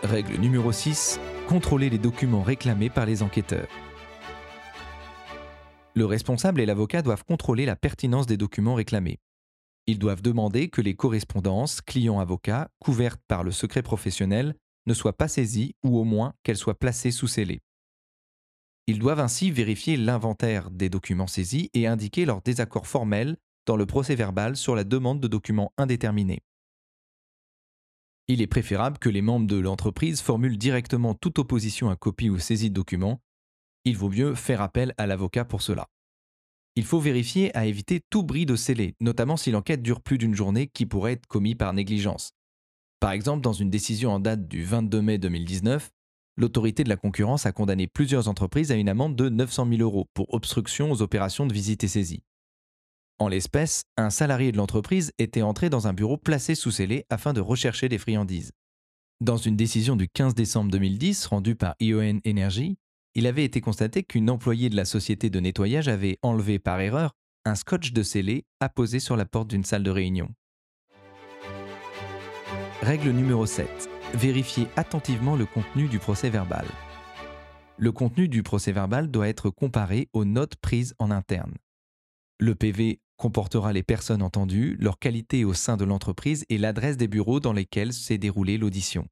Règle 0.03 0.37
numéro 0.37 0.71
6. 0.71 1.19
Contrôler 1.49 1.89
les 1.89 1.97
documents 1.97 2.43
réclamés 2.43 2.89
par 2.89 3.05
les 3.05 3.23
enquêteurs. 3.23 3.67
Le 5.95 6.05
responsable 6.05 6.61
et 6.61 6.65
l'avocat 6.65 7.01
doivent 7.01 7.25
contrôler 7.25 7.65
la 7.65 7.75
pertinence 7.75 8.25
des 8.25 8.37
documents 8.37 8.75
réclamés. 8.75 9.19
Ils 9.87 9.99
doivent 9.99 10.21
demander 10.21 10.69
que 10.69 10.81
les 10.81 10.95
correspondances 10.95 11.79
client-avocat 11.79 12.69
couvertes 12.79 13.21
par 13.27 13.43
le 13.43 13.51
secret 13.51 13.81
professionnel 13.81 14.53
ne 14.85 14.93
soient 14.93 15.17
pas 15.17 15.29
saisies 15.29 15.75
ou 15.83 15.97
au 15.97 16.03
moins 16.03 16.33
qu'elles 16.43 16.57
soient 16.57 16.77
placées 16.77 17.11
sous 17.11 17.27
scellé. 17.27 17.61
Ils 18.87 18.99
doivent 18.99 19.21
ainsi 19.21 19.49
vérifier 19.49 19.97
l'inventaire 19.97 20.71
des 20.71 20.89
documents 20.89 21.27
saisis 21.27 21.69
et 21.73 21.87
indiquer 21.87 22.25
leur 22.25 22.41
désaccord 22.41 22.87
formel 22.87 23.37
dans 23.65 23.75
le 23.77 23.85
procès 23.85 24.15
verbal 24.15 24.55
sur 24.55 24.75
la 24.75 24.83
demande 24.83 25.19
de 25.19 25.27
documents 25.27 25.73
indéterminés. 25.77 26.41
Il 28.29 28.41
est 28.41 28.47
préférable 28.47 28.97
que 28.97 29.09
les 29.09 29.21
membres 29.21 29.47
de 29.47 29.57
l'entreprise 29.57 30.21
formulent 30.21 30.57
directement 30.57 31.13
toute 31.13 31.39
opposition 31.39 31.89
à 31.89 31.95
copie 31.95 32.29
ou 32.29 32.39
saisie 32.39 32.69
de 32.69 32.75
documents. 32.75 33.21
Il 33.85 33.97
vaut 33.97 34.09
mieux 34.09 34.35
faire 34.35 34.61
appel 34.61 34.93
à 34.97 35.07
l'avocat 35.07 35.45
pour 35.45 35.61
cela. 35.61 35.87
Il 36.77 36.85
faut 36.85 36.99
vérifier 36.99 37.57
à 37.57 37.65
éviter 37.65 38.01
tout 38.11 38.21
bris 38.21 38.45
de 38.45 38.55
scellé, 38.55 38.93
notamment 39.01 39.35
si 39.35 39.49
l'enquête 39.49 39.81
dure 39.81 39.99
plus 39.99 40.19
d'une 40.19 40.35
journée 40.35 40.67
qui 40.67 40.85
pourrait 40.85 41.13
être 41.13 41.25
commis 41.25 41.55
par 41.55 41.73
négligence. 41.73 42.33
Par 42.99 43.13
exemple, 43.13 43.41
dans 43.41 43.51
une 43.51 43.71
décision 43.71 44.11
en 44.11 44.19
date 44.19 44.47
du 44.47 44.63
22 44.63 45.01
mai 45.01 45.17
2019, 45.17 45.89
l'autorité 46.35 46.83
de 46.83 46.89
la 46.89 46.95
concurrence 46.95 47.47
a 47.47 47.51
condamné 47.51 47.87
plusieurs 47.87 48.27
entreprises 48.27 48.71
à 48.71 48.75
une 48.75 48.89
amende 48.89 49.15
de 49.15 49.27
900 49.27 49.67
000 49.69 49.81
euros 49.81 50.05
pour 50.13 50.31
obstruction 50.35 50.91
aux 50.91 51.01
opérations 51.01 51.47
de 51.47 51.53
visite 51.53 51.83
et 51.83 51.87
saisie. 51.87 52.21
En 53.17 53.27
l'espèce, 53.27 53.81
un 53.97 54.11
salarié 54.11 54.51
de 54.51 54.57
l'entreprise 54.57 55.13
était 55.17 55.41
entré 55.41 55.71
dans 55.71 55.87
un 55.87 55.93
bureau 55.93 56.17
placé 56.17 56.53
sous 56.53 56.69
scellé 56.69 57.07
afin 57.09 57.33
de 57.33 57.41
rechercher 57.41 57.89
des 57.89 57.97
friandises. 57.97 58.51
Dans 59.19 59.37
une 59.37 59.55
décision 59.55 59.95
du 59.95 60.07
15 60.07 60.35
décembre 60.35 60.69
2010 60.69 61.25
rendue 61.25 61.55
par 61.55 61.73
ION 61.79 62.19
Energy, 62.23 62.77
il 63.17 63.25
avait 63.25 63.43
été 63.43 63.61
constaté 63.61 64.03
qu'une 64.03 64.29
employée 64.29 64.69
de 64.69 64.75
la 64.75 64.85
société 64.85 65.31
de 65.31 65.39
nettoyage 65.39 65.87
avait 65.87 66.19
enlevé 66.21 66.59
par 66.59 66.79
erreur 66.79 67.15
un 67.45 67.55
scotch 67.55 67.91
de 67.91 68.03
scellé 68.03 68.45
apposé 68.59 68.99
sur 68.99 69.17
la 69.17 69.25
porte 69.25 69.47
d'une 69.47 69.63
salle 69.63 69.81
de 69.81 69.89
réunion. 69.89 70.29
Règle 72.83 73.09
numéro 73.09 73.47
7. 73.47 73.67
Vérifiez 74.13 74.67
attentivement 74.75 75.35
le 75.35 75.47
contenu 75.47 75.87
du 75.87 75.97
procès 75.97 76.29
verbal. 76.29 76.67
Le 77.77 77.91
contenu 77.91 78.27
du 78.27 78.43
procès 78.43 78.71
verbal 78.71 79.09
doit 79.09 79.27
être 79.27 79.49
comparé 79.49 80.09
aux 80.13 80.23
notes 80.23 80.55
prises 80.57 80.93
en 80.99 81.09
interne. 81.09 81.55
Le 82.39 82.53
PV 82.53 83.01
comportera 83.15 83.73
les 83.73 83.81
personnes 83.81 84.21
entendues, 84.21 84.77
leur 84.79 84.99
qualité 84.99 85.43
au 85.43 85.55
sein 85.55 85.75
de 85.75 85.85
l'entreprise 85.85 86.45
et 86.49 86.59
l'adresse 86.59 86.97
des 86.97 87.07
bureaux 87.07 87.39
dans 87.39 87.53
lesquels 87.53 87.93
s'est 87.93 88.19
déroulée 88.19 88.59
l'audition. 88.59 89.07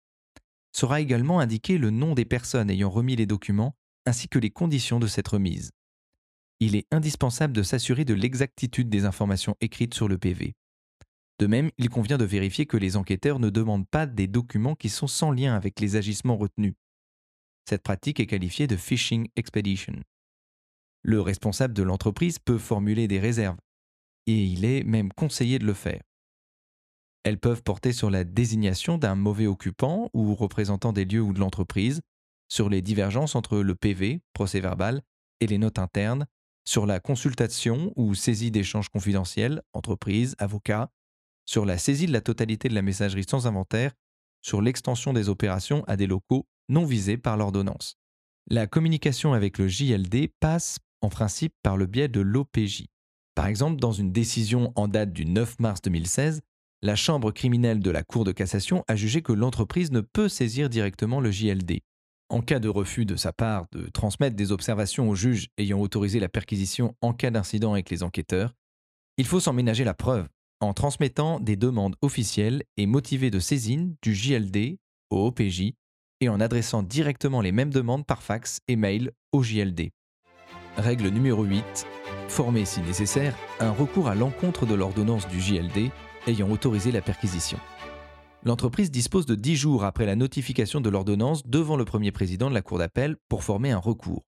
Sera 0.73 1.01
également 1.01 1.39
indiqué 1.39 1.79
le 1.79 1.89
nom 1.89 2.13
des 2.13 2.25
personnes 2.25 2.69
ayant 2.69 2.91
remis 2.91 3.15
les 3.15 3.25
documents 3.25 3.75
ainsi 4.05 4.27
que 4.27 4.39
les 4.39 4.49
conditions 4.49 4.99
de 4.99 5.07
cette 5.07 5.27
remise. 5.27 5.71
Il 6.59 6.75
est 6.75 6.87
indispensable 6.91 7.53
de 7.53 7.63
s'assurer 7.63 8.05
de 8.05 8.13
l'exactitude 8.13 8.89
des 8.89 9.05
informations 9.05 9.55
écrites 9.61 9.93
sur 9.93 10.07
le 10.07 10.17
PV. 10.17 10.53
De 11.39 11.47
même, 11.47 11.69
il 11.77 11.89
convient 11.89 12.17
de 12.17 12.25
vérifier 12.25 12.65
que 12.65 12.77
les 12.77 12.95
enquêteurs 12.95 13.39
ne 13.39 13.49
demandent 13.49 13.87
pas 13.87 14.05
des 14.05 14.27
documents 14.27 14.75
qui 14.75 14.89
sont 14.89 15.07
sans 15.07 15.31
lien 15.31 15.53
avec 15.53 15.79
les 15.81 15.97
agissements 15.97 16.37
retenus. 16.37 16.75
Cette 17.67 17.83
pratique 17.83 18.19
est 18.19 18.27
qualifiée 18.27 18.67
de 18.67 18.77
phishing 18.77 19.27
expedition. 19.35 19.95
Le 21.01 21.19
responsable 21.19 21.73
de 21.73 21.83
l'entreprise 21.83 22.39
peut 22.39 22.57
formuler 22.57 23.07
des 23.07 23.19
réserves, 23.19 23.57
et 24.27 24.43
il 24.43 24.65
est 24.65 24.83
même 24.83 25.11
conseillé 25.11 25.59
de 25.59 25.65
le 25.65 25.73
faire. 25.73 26.01
Elles 27.23 27.39
peuvent 27.39 27.63
porter 27.63 27.91
sur 27.91 28.09
la 28.09 28.23
désignation 28.23 28.97
d'un 28.97 29.15
mauvais 29.15 29.47
occupant 29.47 30.09
ou 30.13 30.35
représentant 30.35 30.93
des 30.93 31.05
lieux 31.05 31.21
ou 31.21 31.33
de 31.33 31.39
l'entreprise, 31.39 32.01
sur 32.47 32.69
les 32.69 32.81
divergences 32.81 33.35
entre 33.35 33.59
le 33.59 33.75
PV, 33.75 34.21
procès 34.33 34.59
verbal, 34.59 35.01
et 35.39 35.47
les 35.47 35.57
notes 35.57 35.79
internes, 35.79 36.25
sur 36.67 36.85
la 36.85 36.99
consultation 36.99 37.93
ou 37.95 38.15
saisie 38.15 38.51
d'échanges 38.51 38.89
confidentiels, 38.89 39.61
entreprise, 39.73 40.35
avocat, 40.39 40.89
sur 41.45 41.65
la 41.65 41.77
saisie 41.77 42.07
de 42.07 42.13
la 42.13 42.21
totalité 42.21 42.69
de 42.69 42.75
la 42.75 42.81
messagerie 42.81 43.25
sans 43.29 43.47
inventaire, 43.47 43.91
sur 44.41 44.61
l'extension 44.61 45.13
des 45.13 45.29
opérations 45.29 45.83
à 45.87 45.95
des 45.95 46.07
locaux 46.07 46.47
non 46.69 46.85
visés 46.85 47.17
par 47.17 47.37
l'ordonnance. 47.37 47.97
La 48.47 48.67
communication 48.67 49.33
avec 49.33 49.57
le 49.57 49.67
JLD 49.67 50.29
passe 50.39 50.79
en 51.01 51.09
principe 51.09 51.53
par 51.63 51.77
le 51.77 51.85
biais 51.85 52.07
de 52.07 52.21
l'OPJ. 52.21 52.85
Par 53.35 53.47
exemple, 53.47 53.79
dans 53.79 53.91
une 53.91 54.11
décision 54.11 54.71
en 54.75 54.87
date 54.87 55.11
du 55.11 55.25
9 55.25 55.59
mars 55.59 55.81
2016, 55.81 56.41
la 56.81 56.95
Chambre 56.95 57.31
criminelle 57.31 57.79
de 57.79 57.91
la 57.91 58.03
Cour 58.03 58.23
de 58.23 58.31
cassation 58.31 58.83
a 58.87 58.95
jugé 58.95 59.21
que 59.21 59.33
l'entreprise 59.33 59.91
ne 59.91 60.01
peut 60.01 60.29
saisir 60.29 60.69
directement 60.69 61.19
le 61.19 61.31
JLD. 61.31 61.81
En 62.35 62.41
cas 62.41 62.59
de 62.59 62.67
refus 62.67 63.05
de 63.05 63.15
sa 63.15 63.31
part 63.31 63.65
de 63.71 63.87
transmettre 63.87 64.35
des 64.35 64.51
observations 64.51 65.09
au 65.09 65.15
juge 65.15 65.47
ayant 65.57 65.79
autorisé 65.79 66.19
la 66.19 66.27
perquisition 66.27 66.93
en 66.99 67.13
cas 67.13 67.31
d'incident 67.31 67.71
avec 67.71 67.89
les 67.89 68.03
enquêteurs, 68.03 68.53
il 69.17 69.25
faut 69.25 69.39
s'en 69.39 69.53
ménager 69.53 69.85
la 69.85 69.93
preuve 69.93 70.27
en 70.59 70.73
transmettant 70.73 71.39
des 71.39 71.55
demandes 71.55 71.95
officielles 72.01 72.63
et 72.75 72.87
motivées 72.87 73.31
de 73.31 73.39
saisine 73.39 73.95
du 74.01 74.13
JLD 74.13 74.79
au 75.11 75.27
OPJ 75.27 75.75
et 76.19 76.27
en 76.27 76.41
adressant 76.41 76.83
directement 76.83 77.39
les 77.39 77.53
mêmes 77.53 77.71
demandes 77.71 78.05
par 78.05 78.21
fax 78.21 78.59
et 78.67 78.75
mail 78.75 79.13
au 79.31 79.41
JLD. 79.41 79.91
Règle 80.75 81.07
numéro 81.07 81.45
8. 81.45 81.63
Former 82.27 82.65
si 82.65 82.81
nécessaire 82.81 83.33
un 83.61 83.71
recours 83.71 84.09
à 84.09 84.15
l'encontre 84.15 84.65
de 84.65 84.73
l'ordonnance 84.73 85.25
du 85.29 85.39
JLD 85.39 85.89
ayant 86.27 86.51
autorisé 86.51 86.91
la 86.91 87.01
perquisition. 87.01 87.59
L'entreprise 88.45 88.91
dispose 88.91 89.25
de 89.25 89.33
10 89.33 89.55
jours 89.55 89.83
après 89.83 90.05
la 90.05 90.15
notification 90.15 90.79
de 90.79 90.89
l'ordonnance 90.89 91.47
devant 91.47 91.77
le 91.77 91.83
premier 91.83 92.11
président 92.11 92.47
de 92.47 92.53
la 92.53 92.61
Cour 92.61 92.77
d'appel 92.77 93.17
pour 93.27 93.43
former 93.43 93.71
un 93.71 93.79
recours. 93.79 94.23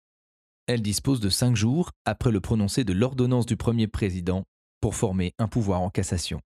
Elle 0.67 0.83
dispose 0.83 1.19
de 1.19 1.31
5 1.31 1.57
jours 1.57 1.93
après 2.05 2.31
le 2.31 2.41
prononcé 2.41 2.85
de 2.85 2.93
l'ordonnance 2.93 3.47
du 3.47 3.57
premier 3.57 3.89
président 3.89 4.45
pour 4.83 4.95
former 4.95 5.33
un 5.39 5.49
pouvoir 5.49 5.81
en 5.81 5.89
cassation. 5.89 6.43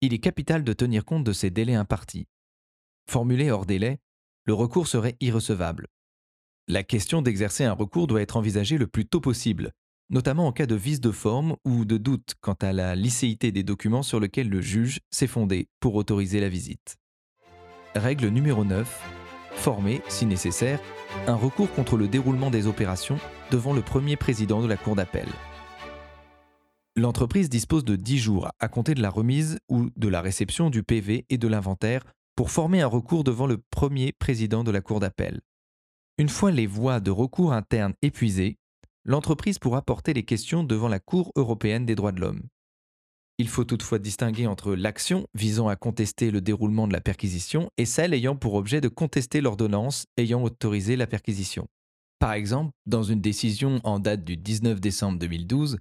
Il 0.00 0.12
est 0.12 0.18
capital 0.18 0.64
de 0.64 0.72
tenir 0.72 1.04
compte 1.04 1.22
de 1.22 1.32
ces 1.32 1.50
délais 1.50 1.76
impartis. 1.76 2.26
Formulé 3.08 3.52
hors 3.52 3.64
délai, 3.64 4.00
le 4.44 4.54
recours 4.54 4.88
serait 4.88 5.16
irrecevable. 5.20 5.86
La 6.66 6.82
question 6.82 7.22
d'exercer 7.22 7.62
un 7.62 7.74
recours 7.74 8.08
doit 8.08 8.22
être 8.22 8.36
envisagée 8.36 8.76
le 8.76 8.88
plus 8.88 9.06
tôt 9.06 9.20
possible, 9.20 9.70
notamment 10.12 10.46
en 10.46 10.52
cas 10.52 10.66
de 10.66 10.74
vice 10.74 11.00
de 11.00 11.10
forme 11.10 11.56
ou 11.64 11.84
de 11.84 11.96
doute 11.96 12.34
quant 12.40 12.56
à 12.60 12.72
la 12.72 12.94
licéité 12.94 13.50
des 13.50 13.62
documents 13.62 14.02
sur 14.02 14.20
lesquels 14.20 14.48
le 14.48 14.60
juge 14.60 15.00
s'est 15.10 15.26
fondé 15.26 15.68
pour 15.80 15.94
autoriser 15.94 16.38
la 16.38 16.50
visite. 16.50 16.98
Règle 17.96 18.28
numéro 18.28 18.64
9. 18.64 19.02
Former, 19.54 20.02
si 20.08 20.26
nécessaire, 20.26 20.80
un 21.26 21.34
recours 21.34 21.72
contre 21.72 21.96
le 21.96 22.08
déroulement 22.08 22.50
des 22.50 22.66
opérations 22.66 23.18
devant 23.50 23.72
le 23.72 23.82
premier 23.82 24.16
président 24.16 24.62
de 24.62 24.66
la 24.66 24.76
Cour 24.76 24.96
d'appel. 24.96 25.28
L'entreprise 26.94 27.48
dispose 27.48 27.84
de 27.84 27.96
10 27.96 28.18
jours 28.18 28.50
à 28.60 28.68
compter 28.68 28.94
de 28.94 29.00
la 29.00 29.10
remise 29.10 29.58
ou 29.70 29.88
de 29.96 30.08
la 30.08 30.20
réception 30.20 30.68
du 30.68 30.82
PV 30.82 31.24
et 31.30 31.38
de 31.38 31.48
l'inventaire 31.48 32.02
pour 32.36 32.50
former 32.50 32.82
un 32.82 32.86
recours 32.86 33.24
devant 33.24 33.46
le 33.46 33.58
premier 33.70 34.12
président 34.12 34.62
de 34.62 34.70
la 34.70 34.82
Cour 34.82 35.00
d'appel. 35.00 35.40
Une 36.18 36.28
fois 36.28 36.50
les 36.50 36.66
voies 36.66 37.00
de 37.00 37.10
recours 37.10 37.54
internes 37.54 37.94
épuisées, 38.02 38.58
l'entreprise 39.04 39.58
pourra 39.58 39.82
porter 39.82 40.14
les 40.14 40.24
questions 40.24 40.64
devant 40.64 40.88
la 40.88 41.00
Cour 41.00 41.32
européenne 41.36 41.86
des 41.86 41.94
droits 41.94 42.12
de 42.12 42.20
l'homme. 42.20 42.42
Il 43.38 43.48
faut 43.48 43.64
toutefois 43.64 43.98
distinguer 43.98 44.46
entre 44.46 44.74
l'action 44.74 45.26
visant 45.34 45.68
à 45.68 45.76
contester 45.76 46.30
le 46.30 46.40
déroulement 46.40 46.86
de 46.86 46.92
la 46.92 47.00
perquisition 47.00 47.70
et 47.76 47.86
celle 47.86 48.14
ayant 48.14 48.36
pour 48.36 48.54
objet 48.54 48.80
de 48.80 48.88
contester 48.88 49.40
l'ordonnance 49.40 50.06
ayant 50.16 50.42
autorisé 50.42 50.96
la 50.96 51.06
perquisition. 51.06 51.66
Par 52.18 52.34
exemple, 52.34 52.70
dans 52.86 53.02
une 53.02 53.20
décision 53.20 53.80
en 53.82 53.98
date 53.98 54.22
du 54.22 54.36
19 54.36 54.80
décembre 54.80 55.18
2012, 55.18 55.78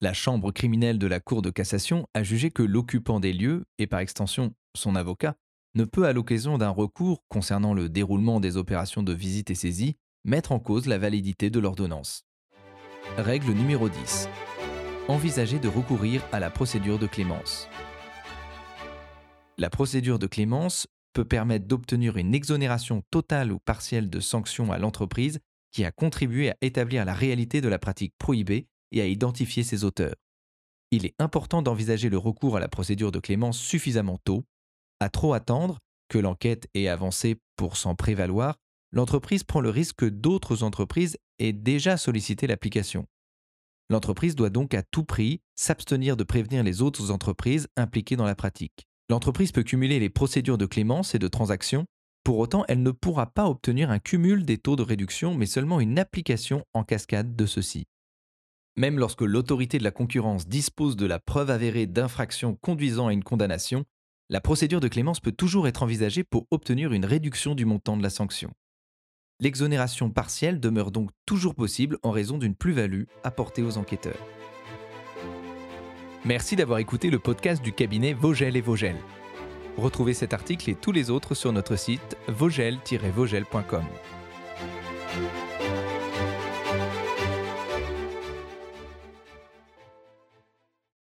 la 0.00 0.12
Chambre 0.12 0.52
criminelle 0.52 0.98
de 0.98 1.06
la 1.06 1.18
Cour 1.18 1.40
de 1.40 1.50
cassation 1.50 2.06
a 2.14 2.22
jugé 2.22 2.50
que 2.50 2.62
l'occupant 2.62 3.20
des 3.20 3.32
lieux, 3.32 3.64
et 3.78 3.86
par 3.86 4.00
extension 4.00 4.52
son 4.76 4.94
avocat, 4.94 5.34
ne 5.74 5.84
peut 5.84 6.06
à 6.06 6.12
l'occasion 6.12 6.58
d'un 6.58 6.68
recours 6.68 7.22
concernant 7.28 7.72
le 7.72 7.88
déroulement 7.88 8.38
des 8.38 8.56
opérations 8.56 9.02
de 9.02 9.12
visite 9.12 9.50
et 9.50 9.54
saisie 9.54 9.96
mettre 10.24 10.52
en 10.52 10.60
cause 10.60 10.86
la 10.86 10.98
validité 10.98 11.48
de 11.48 11.58
l'ordonnance. 11.58 12.27
Règle 13.16 13.52
numéro 13.52 13.88
10. 13.88 14.28
Envisager 15.08 15.58
de 15.58 15.68
recourir 15.68 16.22
à 16.30 16.38
la 16.38 16.50
procédure 16.50 16.98
de 16.98 17.06
clémence. 17.06 17.68
La 19.56 19.70
procédure 19.70 20.18
de 20.18 20.26
clémence 20.26 20.86
peut 21.14 21.24
permettre 21.24 21.66
d'obtenir 21.66 22.16
une 22.16 22.34
exonération 22.34 23.02
totale 23.10 23.50
ou 23.50 23.58
partielle 23.58 24.08
de 24.08 24.20
sanctions 24.20 24.70
à 24.70 24.78
l'entreprise 24.78 25.40
qui 25.72 25.84
a 25.84 25.90
contribué 25.90 26.50
à 26.50 26.56
établir 26.60 27.04
la 27.04 27.14
réalité 27.14 27.60
de 27.60 27.68
la 27.68 27.78
pratique 27.78 28.14
prohibée 28.18 28.68
et 28.92 29.00
à 29.00 29.06
identifier 29.06 29.64
ses 29.64 29.82
auteurs. 29.82 30.14
Il 30.90 31.04
est 31.04 31.14
important 31.18 31.60
d'envisager 31.60 32.08
le 32.08 32.18
recours 32.18 32.56
à 32.56 32.60
la 32.60 32.68
procédure 32.68 33.10
de 33.10 33.18
clémence 33.18 33.58
suffisamment 33.58 34.18
tôt. 34.24 34.44
À 35.00 35.08
trop 35.08 35.34
attendre 35.34 35.78
que 36.08 36.18
l'enquête 36.18 36.68
ait 36.74 36.88
avancé 36.88 37.36
pour 37.56 37.76
s'en 37.76 37.96
prévaloir, 37.96 38.56
l'entreprise 38.92 39.42
prend 39.42 39.60
le 39.60 39.70
risque 39.70 39.96
que 39.96 40.06
d'autres 40.06 40.62
entreprises 40.62 41.16
aient 41.38 41.52
déjà 41.52 41.96
sollicité 41.96 42.46
l'application. 42.46 43.06
L'entreprise 43.90 44.36
doit 44.36 44.50
donc 44.50 44.74
à 44.74 44.82
tout 44.82 45.04
prix 45.04 45.40
s'abstenir 45.54 46.16
de 46.16 46.24
prévenir 46.24 46.62
les 46.62 46.82
autres 46.82 47.10
entreprises 47.10 47.68
impliquées 47.76 48.16
dans 48.16 48.26
la 48.26 48.34
pratique. 48.34 48.86
L'entreprise 49.08 49.52
peut 49.52 49.62
cumuler 49.62 49.98
les 49.98 50.10
procédures 50.10 50.58
de 50.58 50.66
clémence 50.66 51.14
et 51.14 51.18
de 51.18 51.28
transaction, 51.28 51.86
pour 52.24 52.38
autant 52.38 52.64
elle 52.68 52.82
ne 52.82 52.90
pourra 52.90 53.26
pas 53.26 53.48
obtenir 53.48 53.90
un 53.90 53.98
cumul 53.98 54.44
des 54.44 54.58
taux 54.58 54.76
de 54.76 54.82
réduction 54.82 55.34
mais 55.34 55.46
seulement 55.46 55.80
une 55.80 55.98
application 55.98 56.64
en 56.74 56.84
cascade 56.84 57.34
de 57.34 57.46
ceux-ci. 57.46 57.86
Même 58.76 58.98
lorsque 58.98 59.22
l'autorité 59.22 59.78
de 59.78 59.84
la 59.84 59.90
concurrence 59.90 60.46
dispose 60.46 60.96
de 60.96 61.06
la 61.06 61.18
preuve 61.18 61.50
avérée 61.50 61.86
d'infraction 61.86 62.54
conduisant 62.56 63.08
à 63.08 63.12
une 63.12 63.24
condamnation, 63.24 63.84
la 64.28 64.42
procédure 64.42 64.80
de 64.80 64.88
clémence 64.88 65.20
peut 65.20 65.32
toujours 65.32 65.66
être 65.66 65.82
envisagée 65.82 66.22
pour 66.22 66.46
obtenir 66.50 66.92
une 66.92 67.06
réduction 67.06 67.54
du 67.54 67.64
montant 67.64 67.96
de 67.96 68.02
la 68.02 68.10
sanction. 68.10 68.52
L'exonération 69.40 70.10
partielle 70.10 70.58
demeure 70.58 70.90
donc 70.90 71.10
toujours 71.24 71.54
possible 71.54 71.98
en 72.02 72.10
raison 72.10 72.38
d'une 72.38 72.56
plus-value 72.56 73.04
apportée 73.22 73.62
aux 73.62 73.78
enquêteurs. 73.78 74.18
Merci 76.24 76.56
d'avoir 76.56 76.80
écouté 76.80 77.08
le 77.08 77.20
podcast 77.20 77.62
du 77.62 77.72
cabinet 77.72 78.14
Vogel 78.14 78.56
et 78.56 78.60
Vogel. 78.60 78.96
Retrouvez 79.76 80.12
cet 80.12 80.34
article 80.34 80.68
et 80.70 80.74
tous 80.74 80.90
les 80.90 81.08
autres 81.08 81.36
sur 81.36 81.52
notre 81.52 81.76
site 81.76 82.16
vogel-vogel.com. 82.26 83.84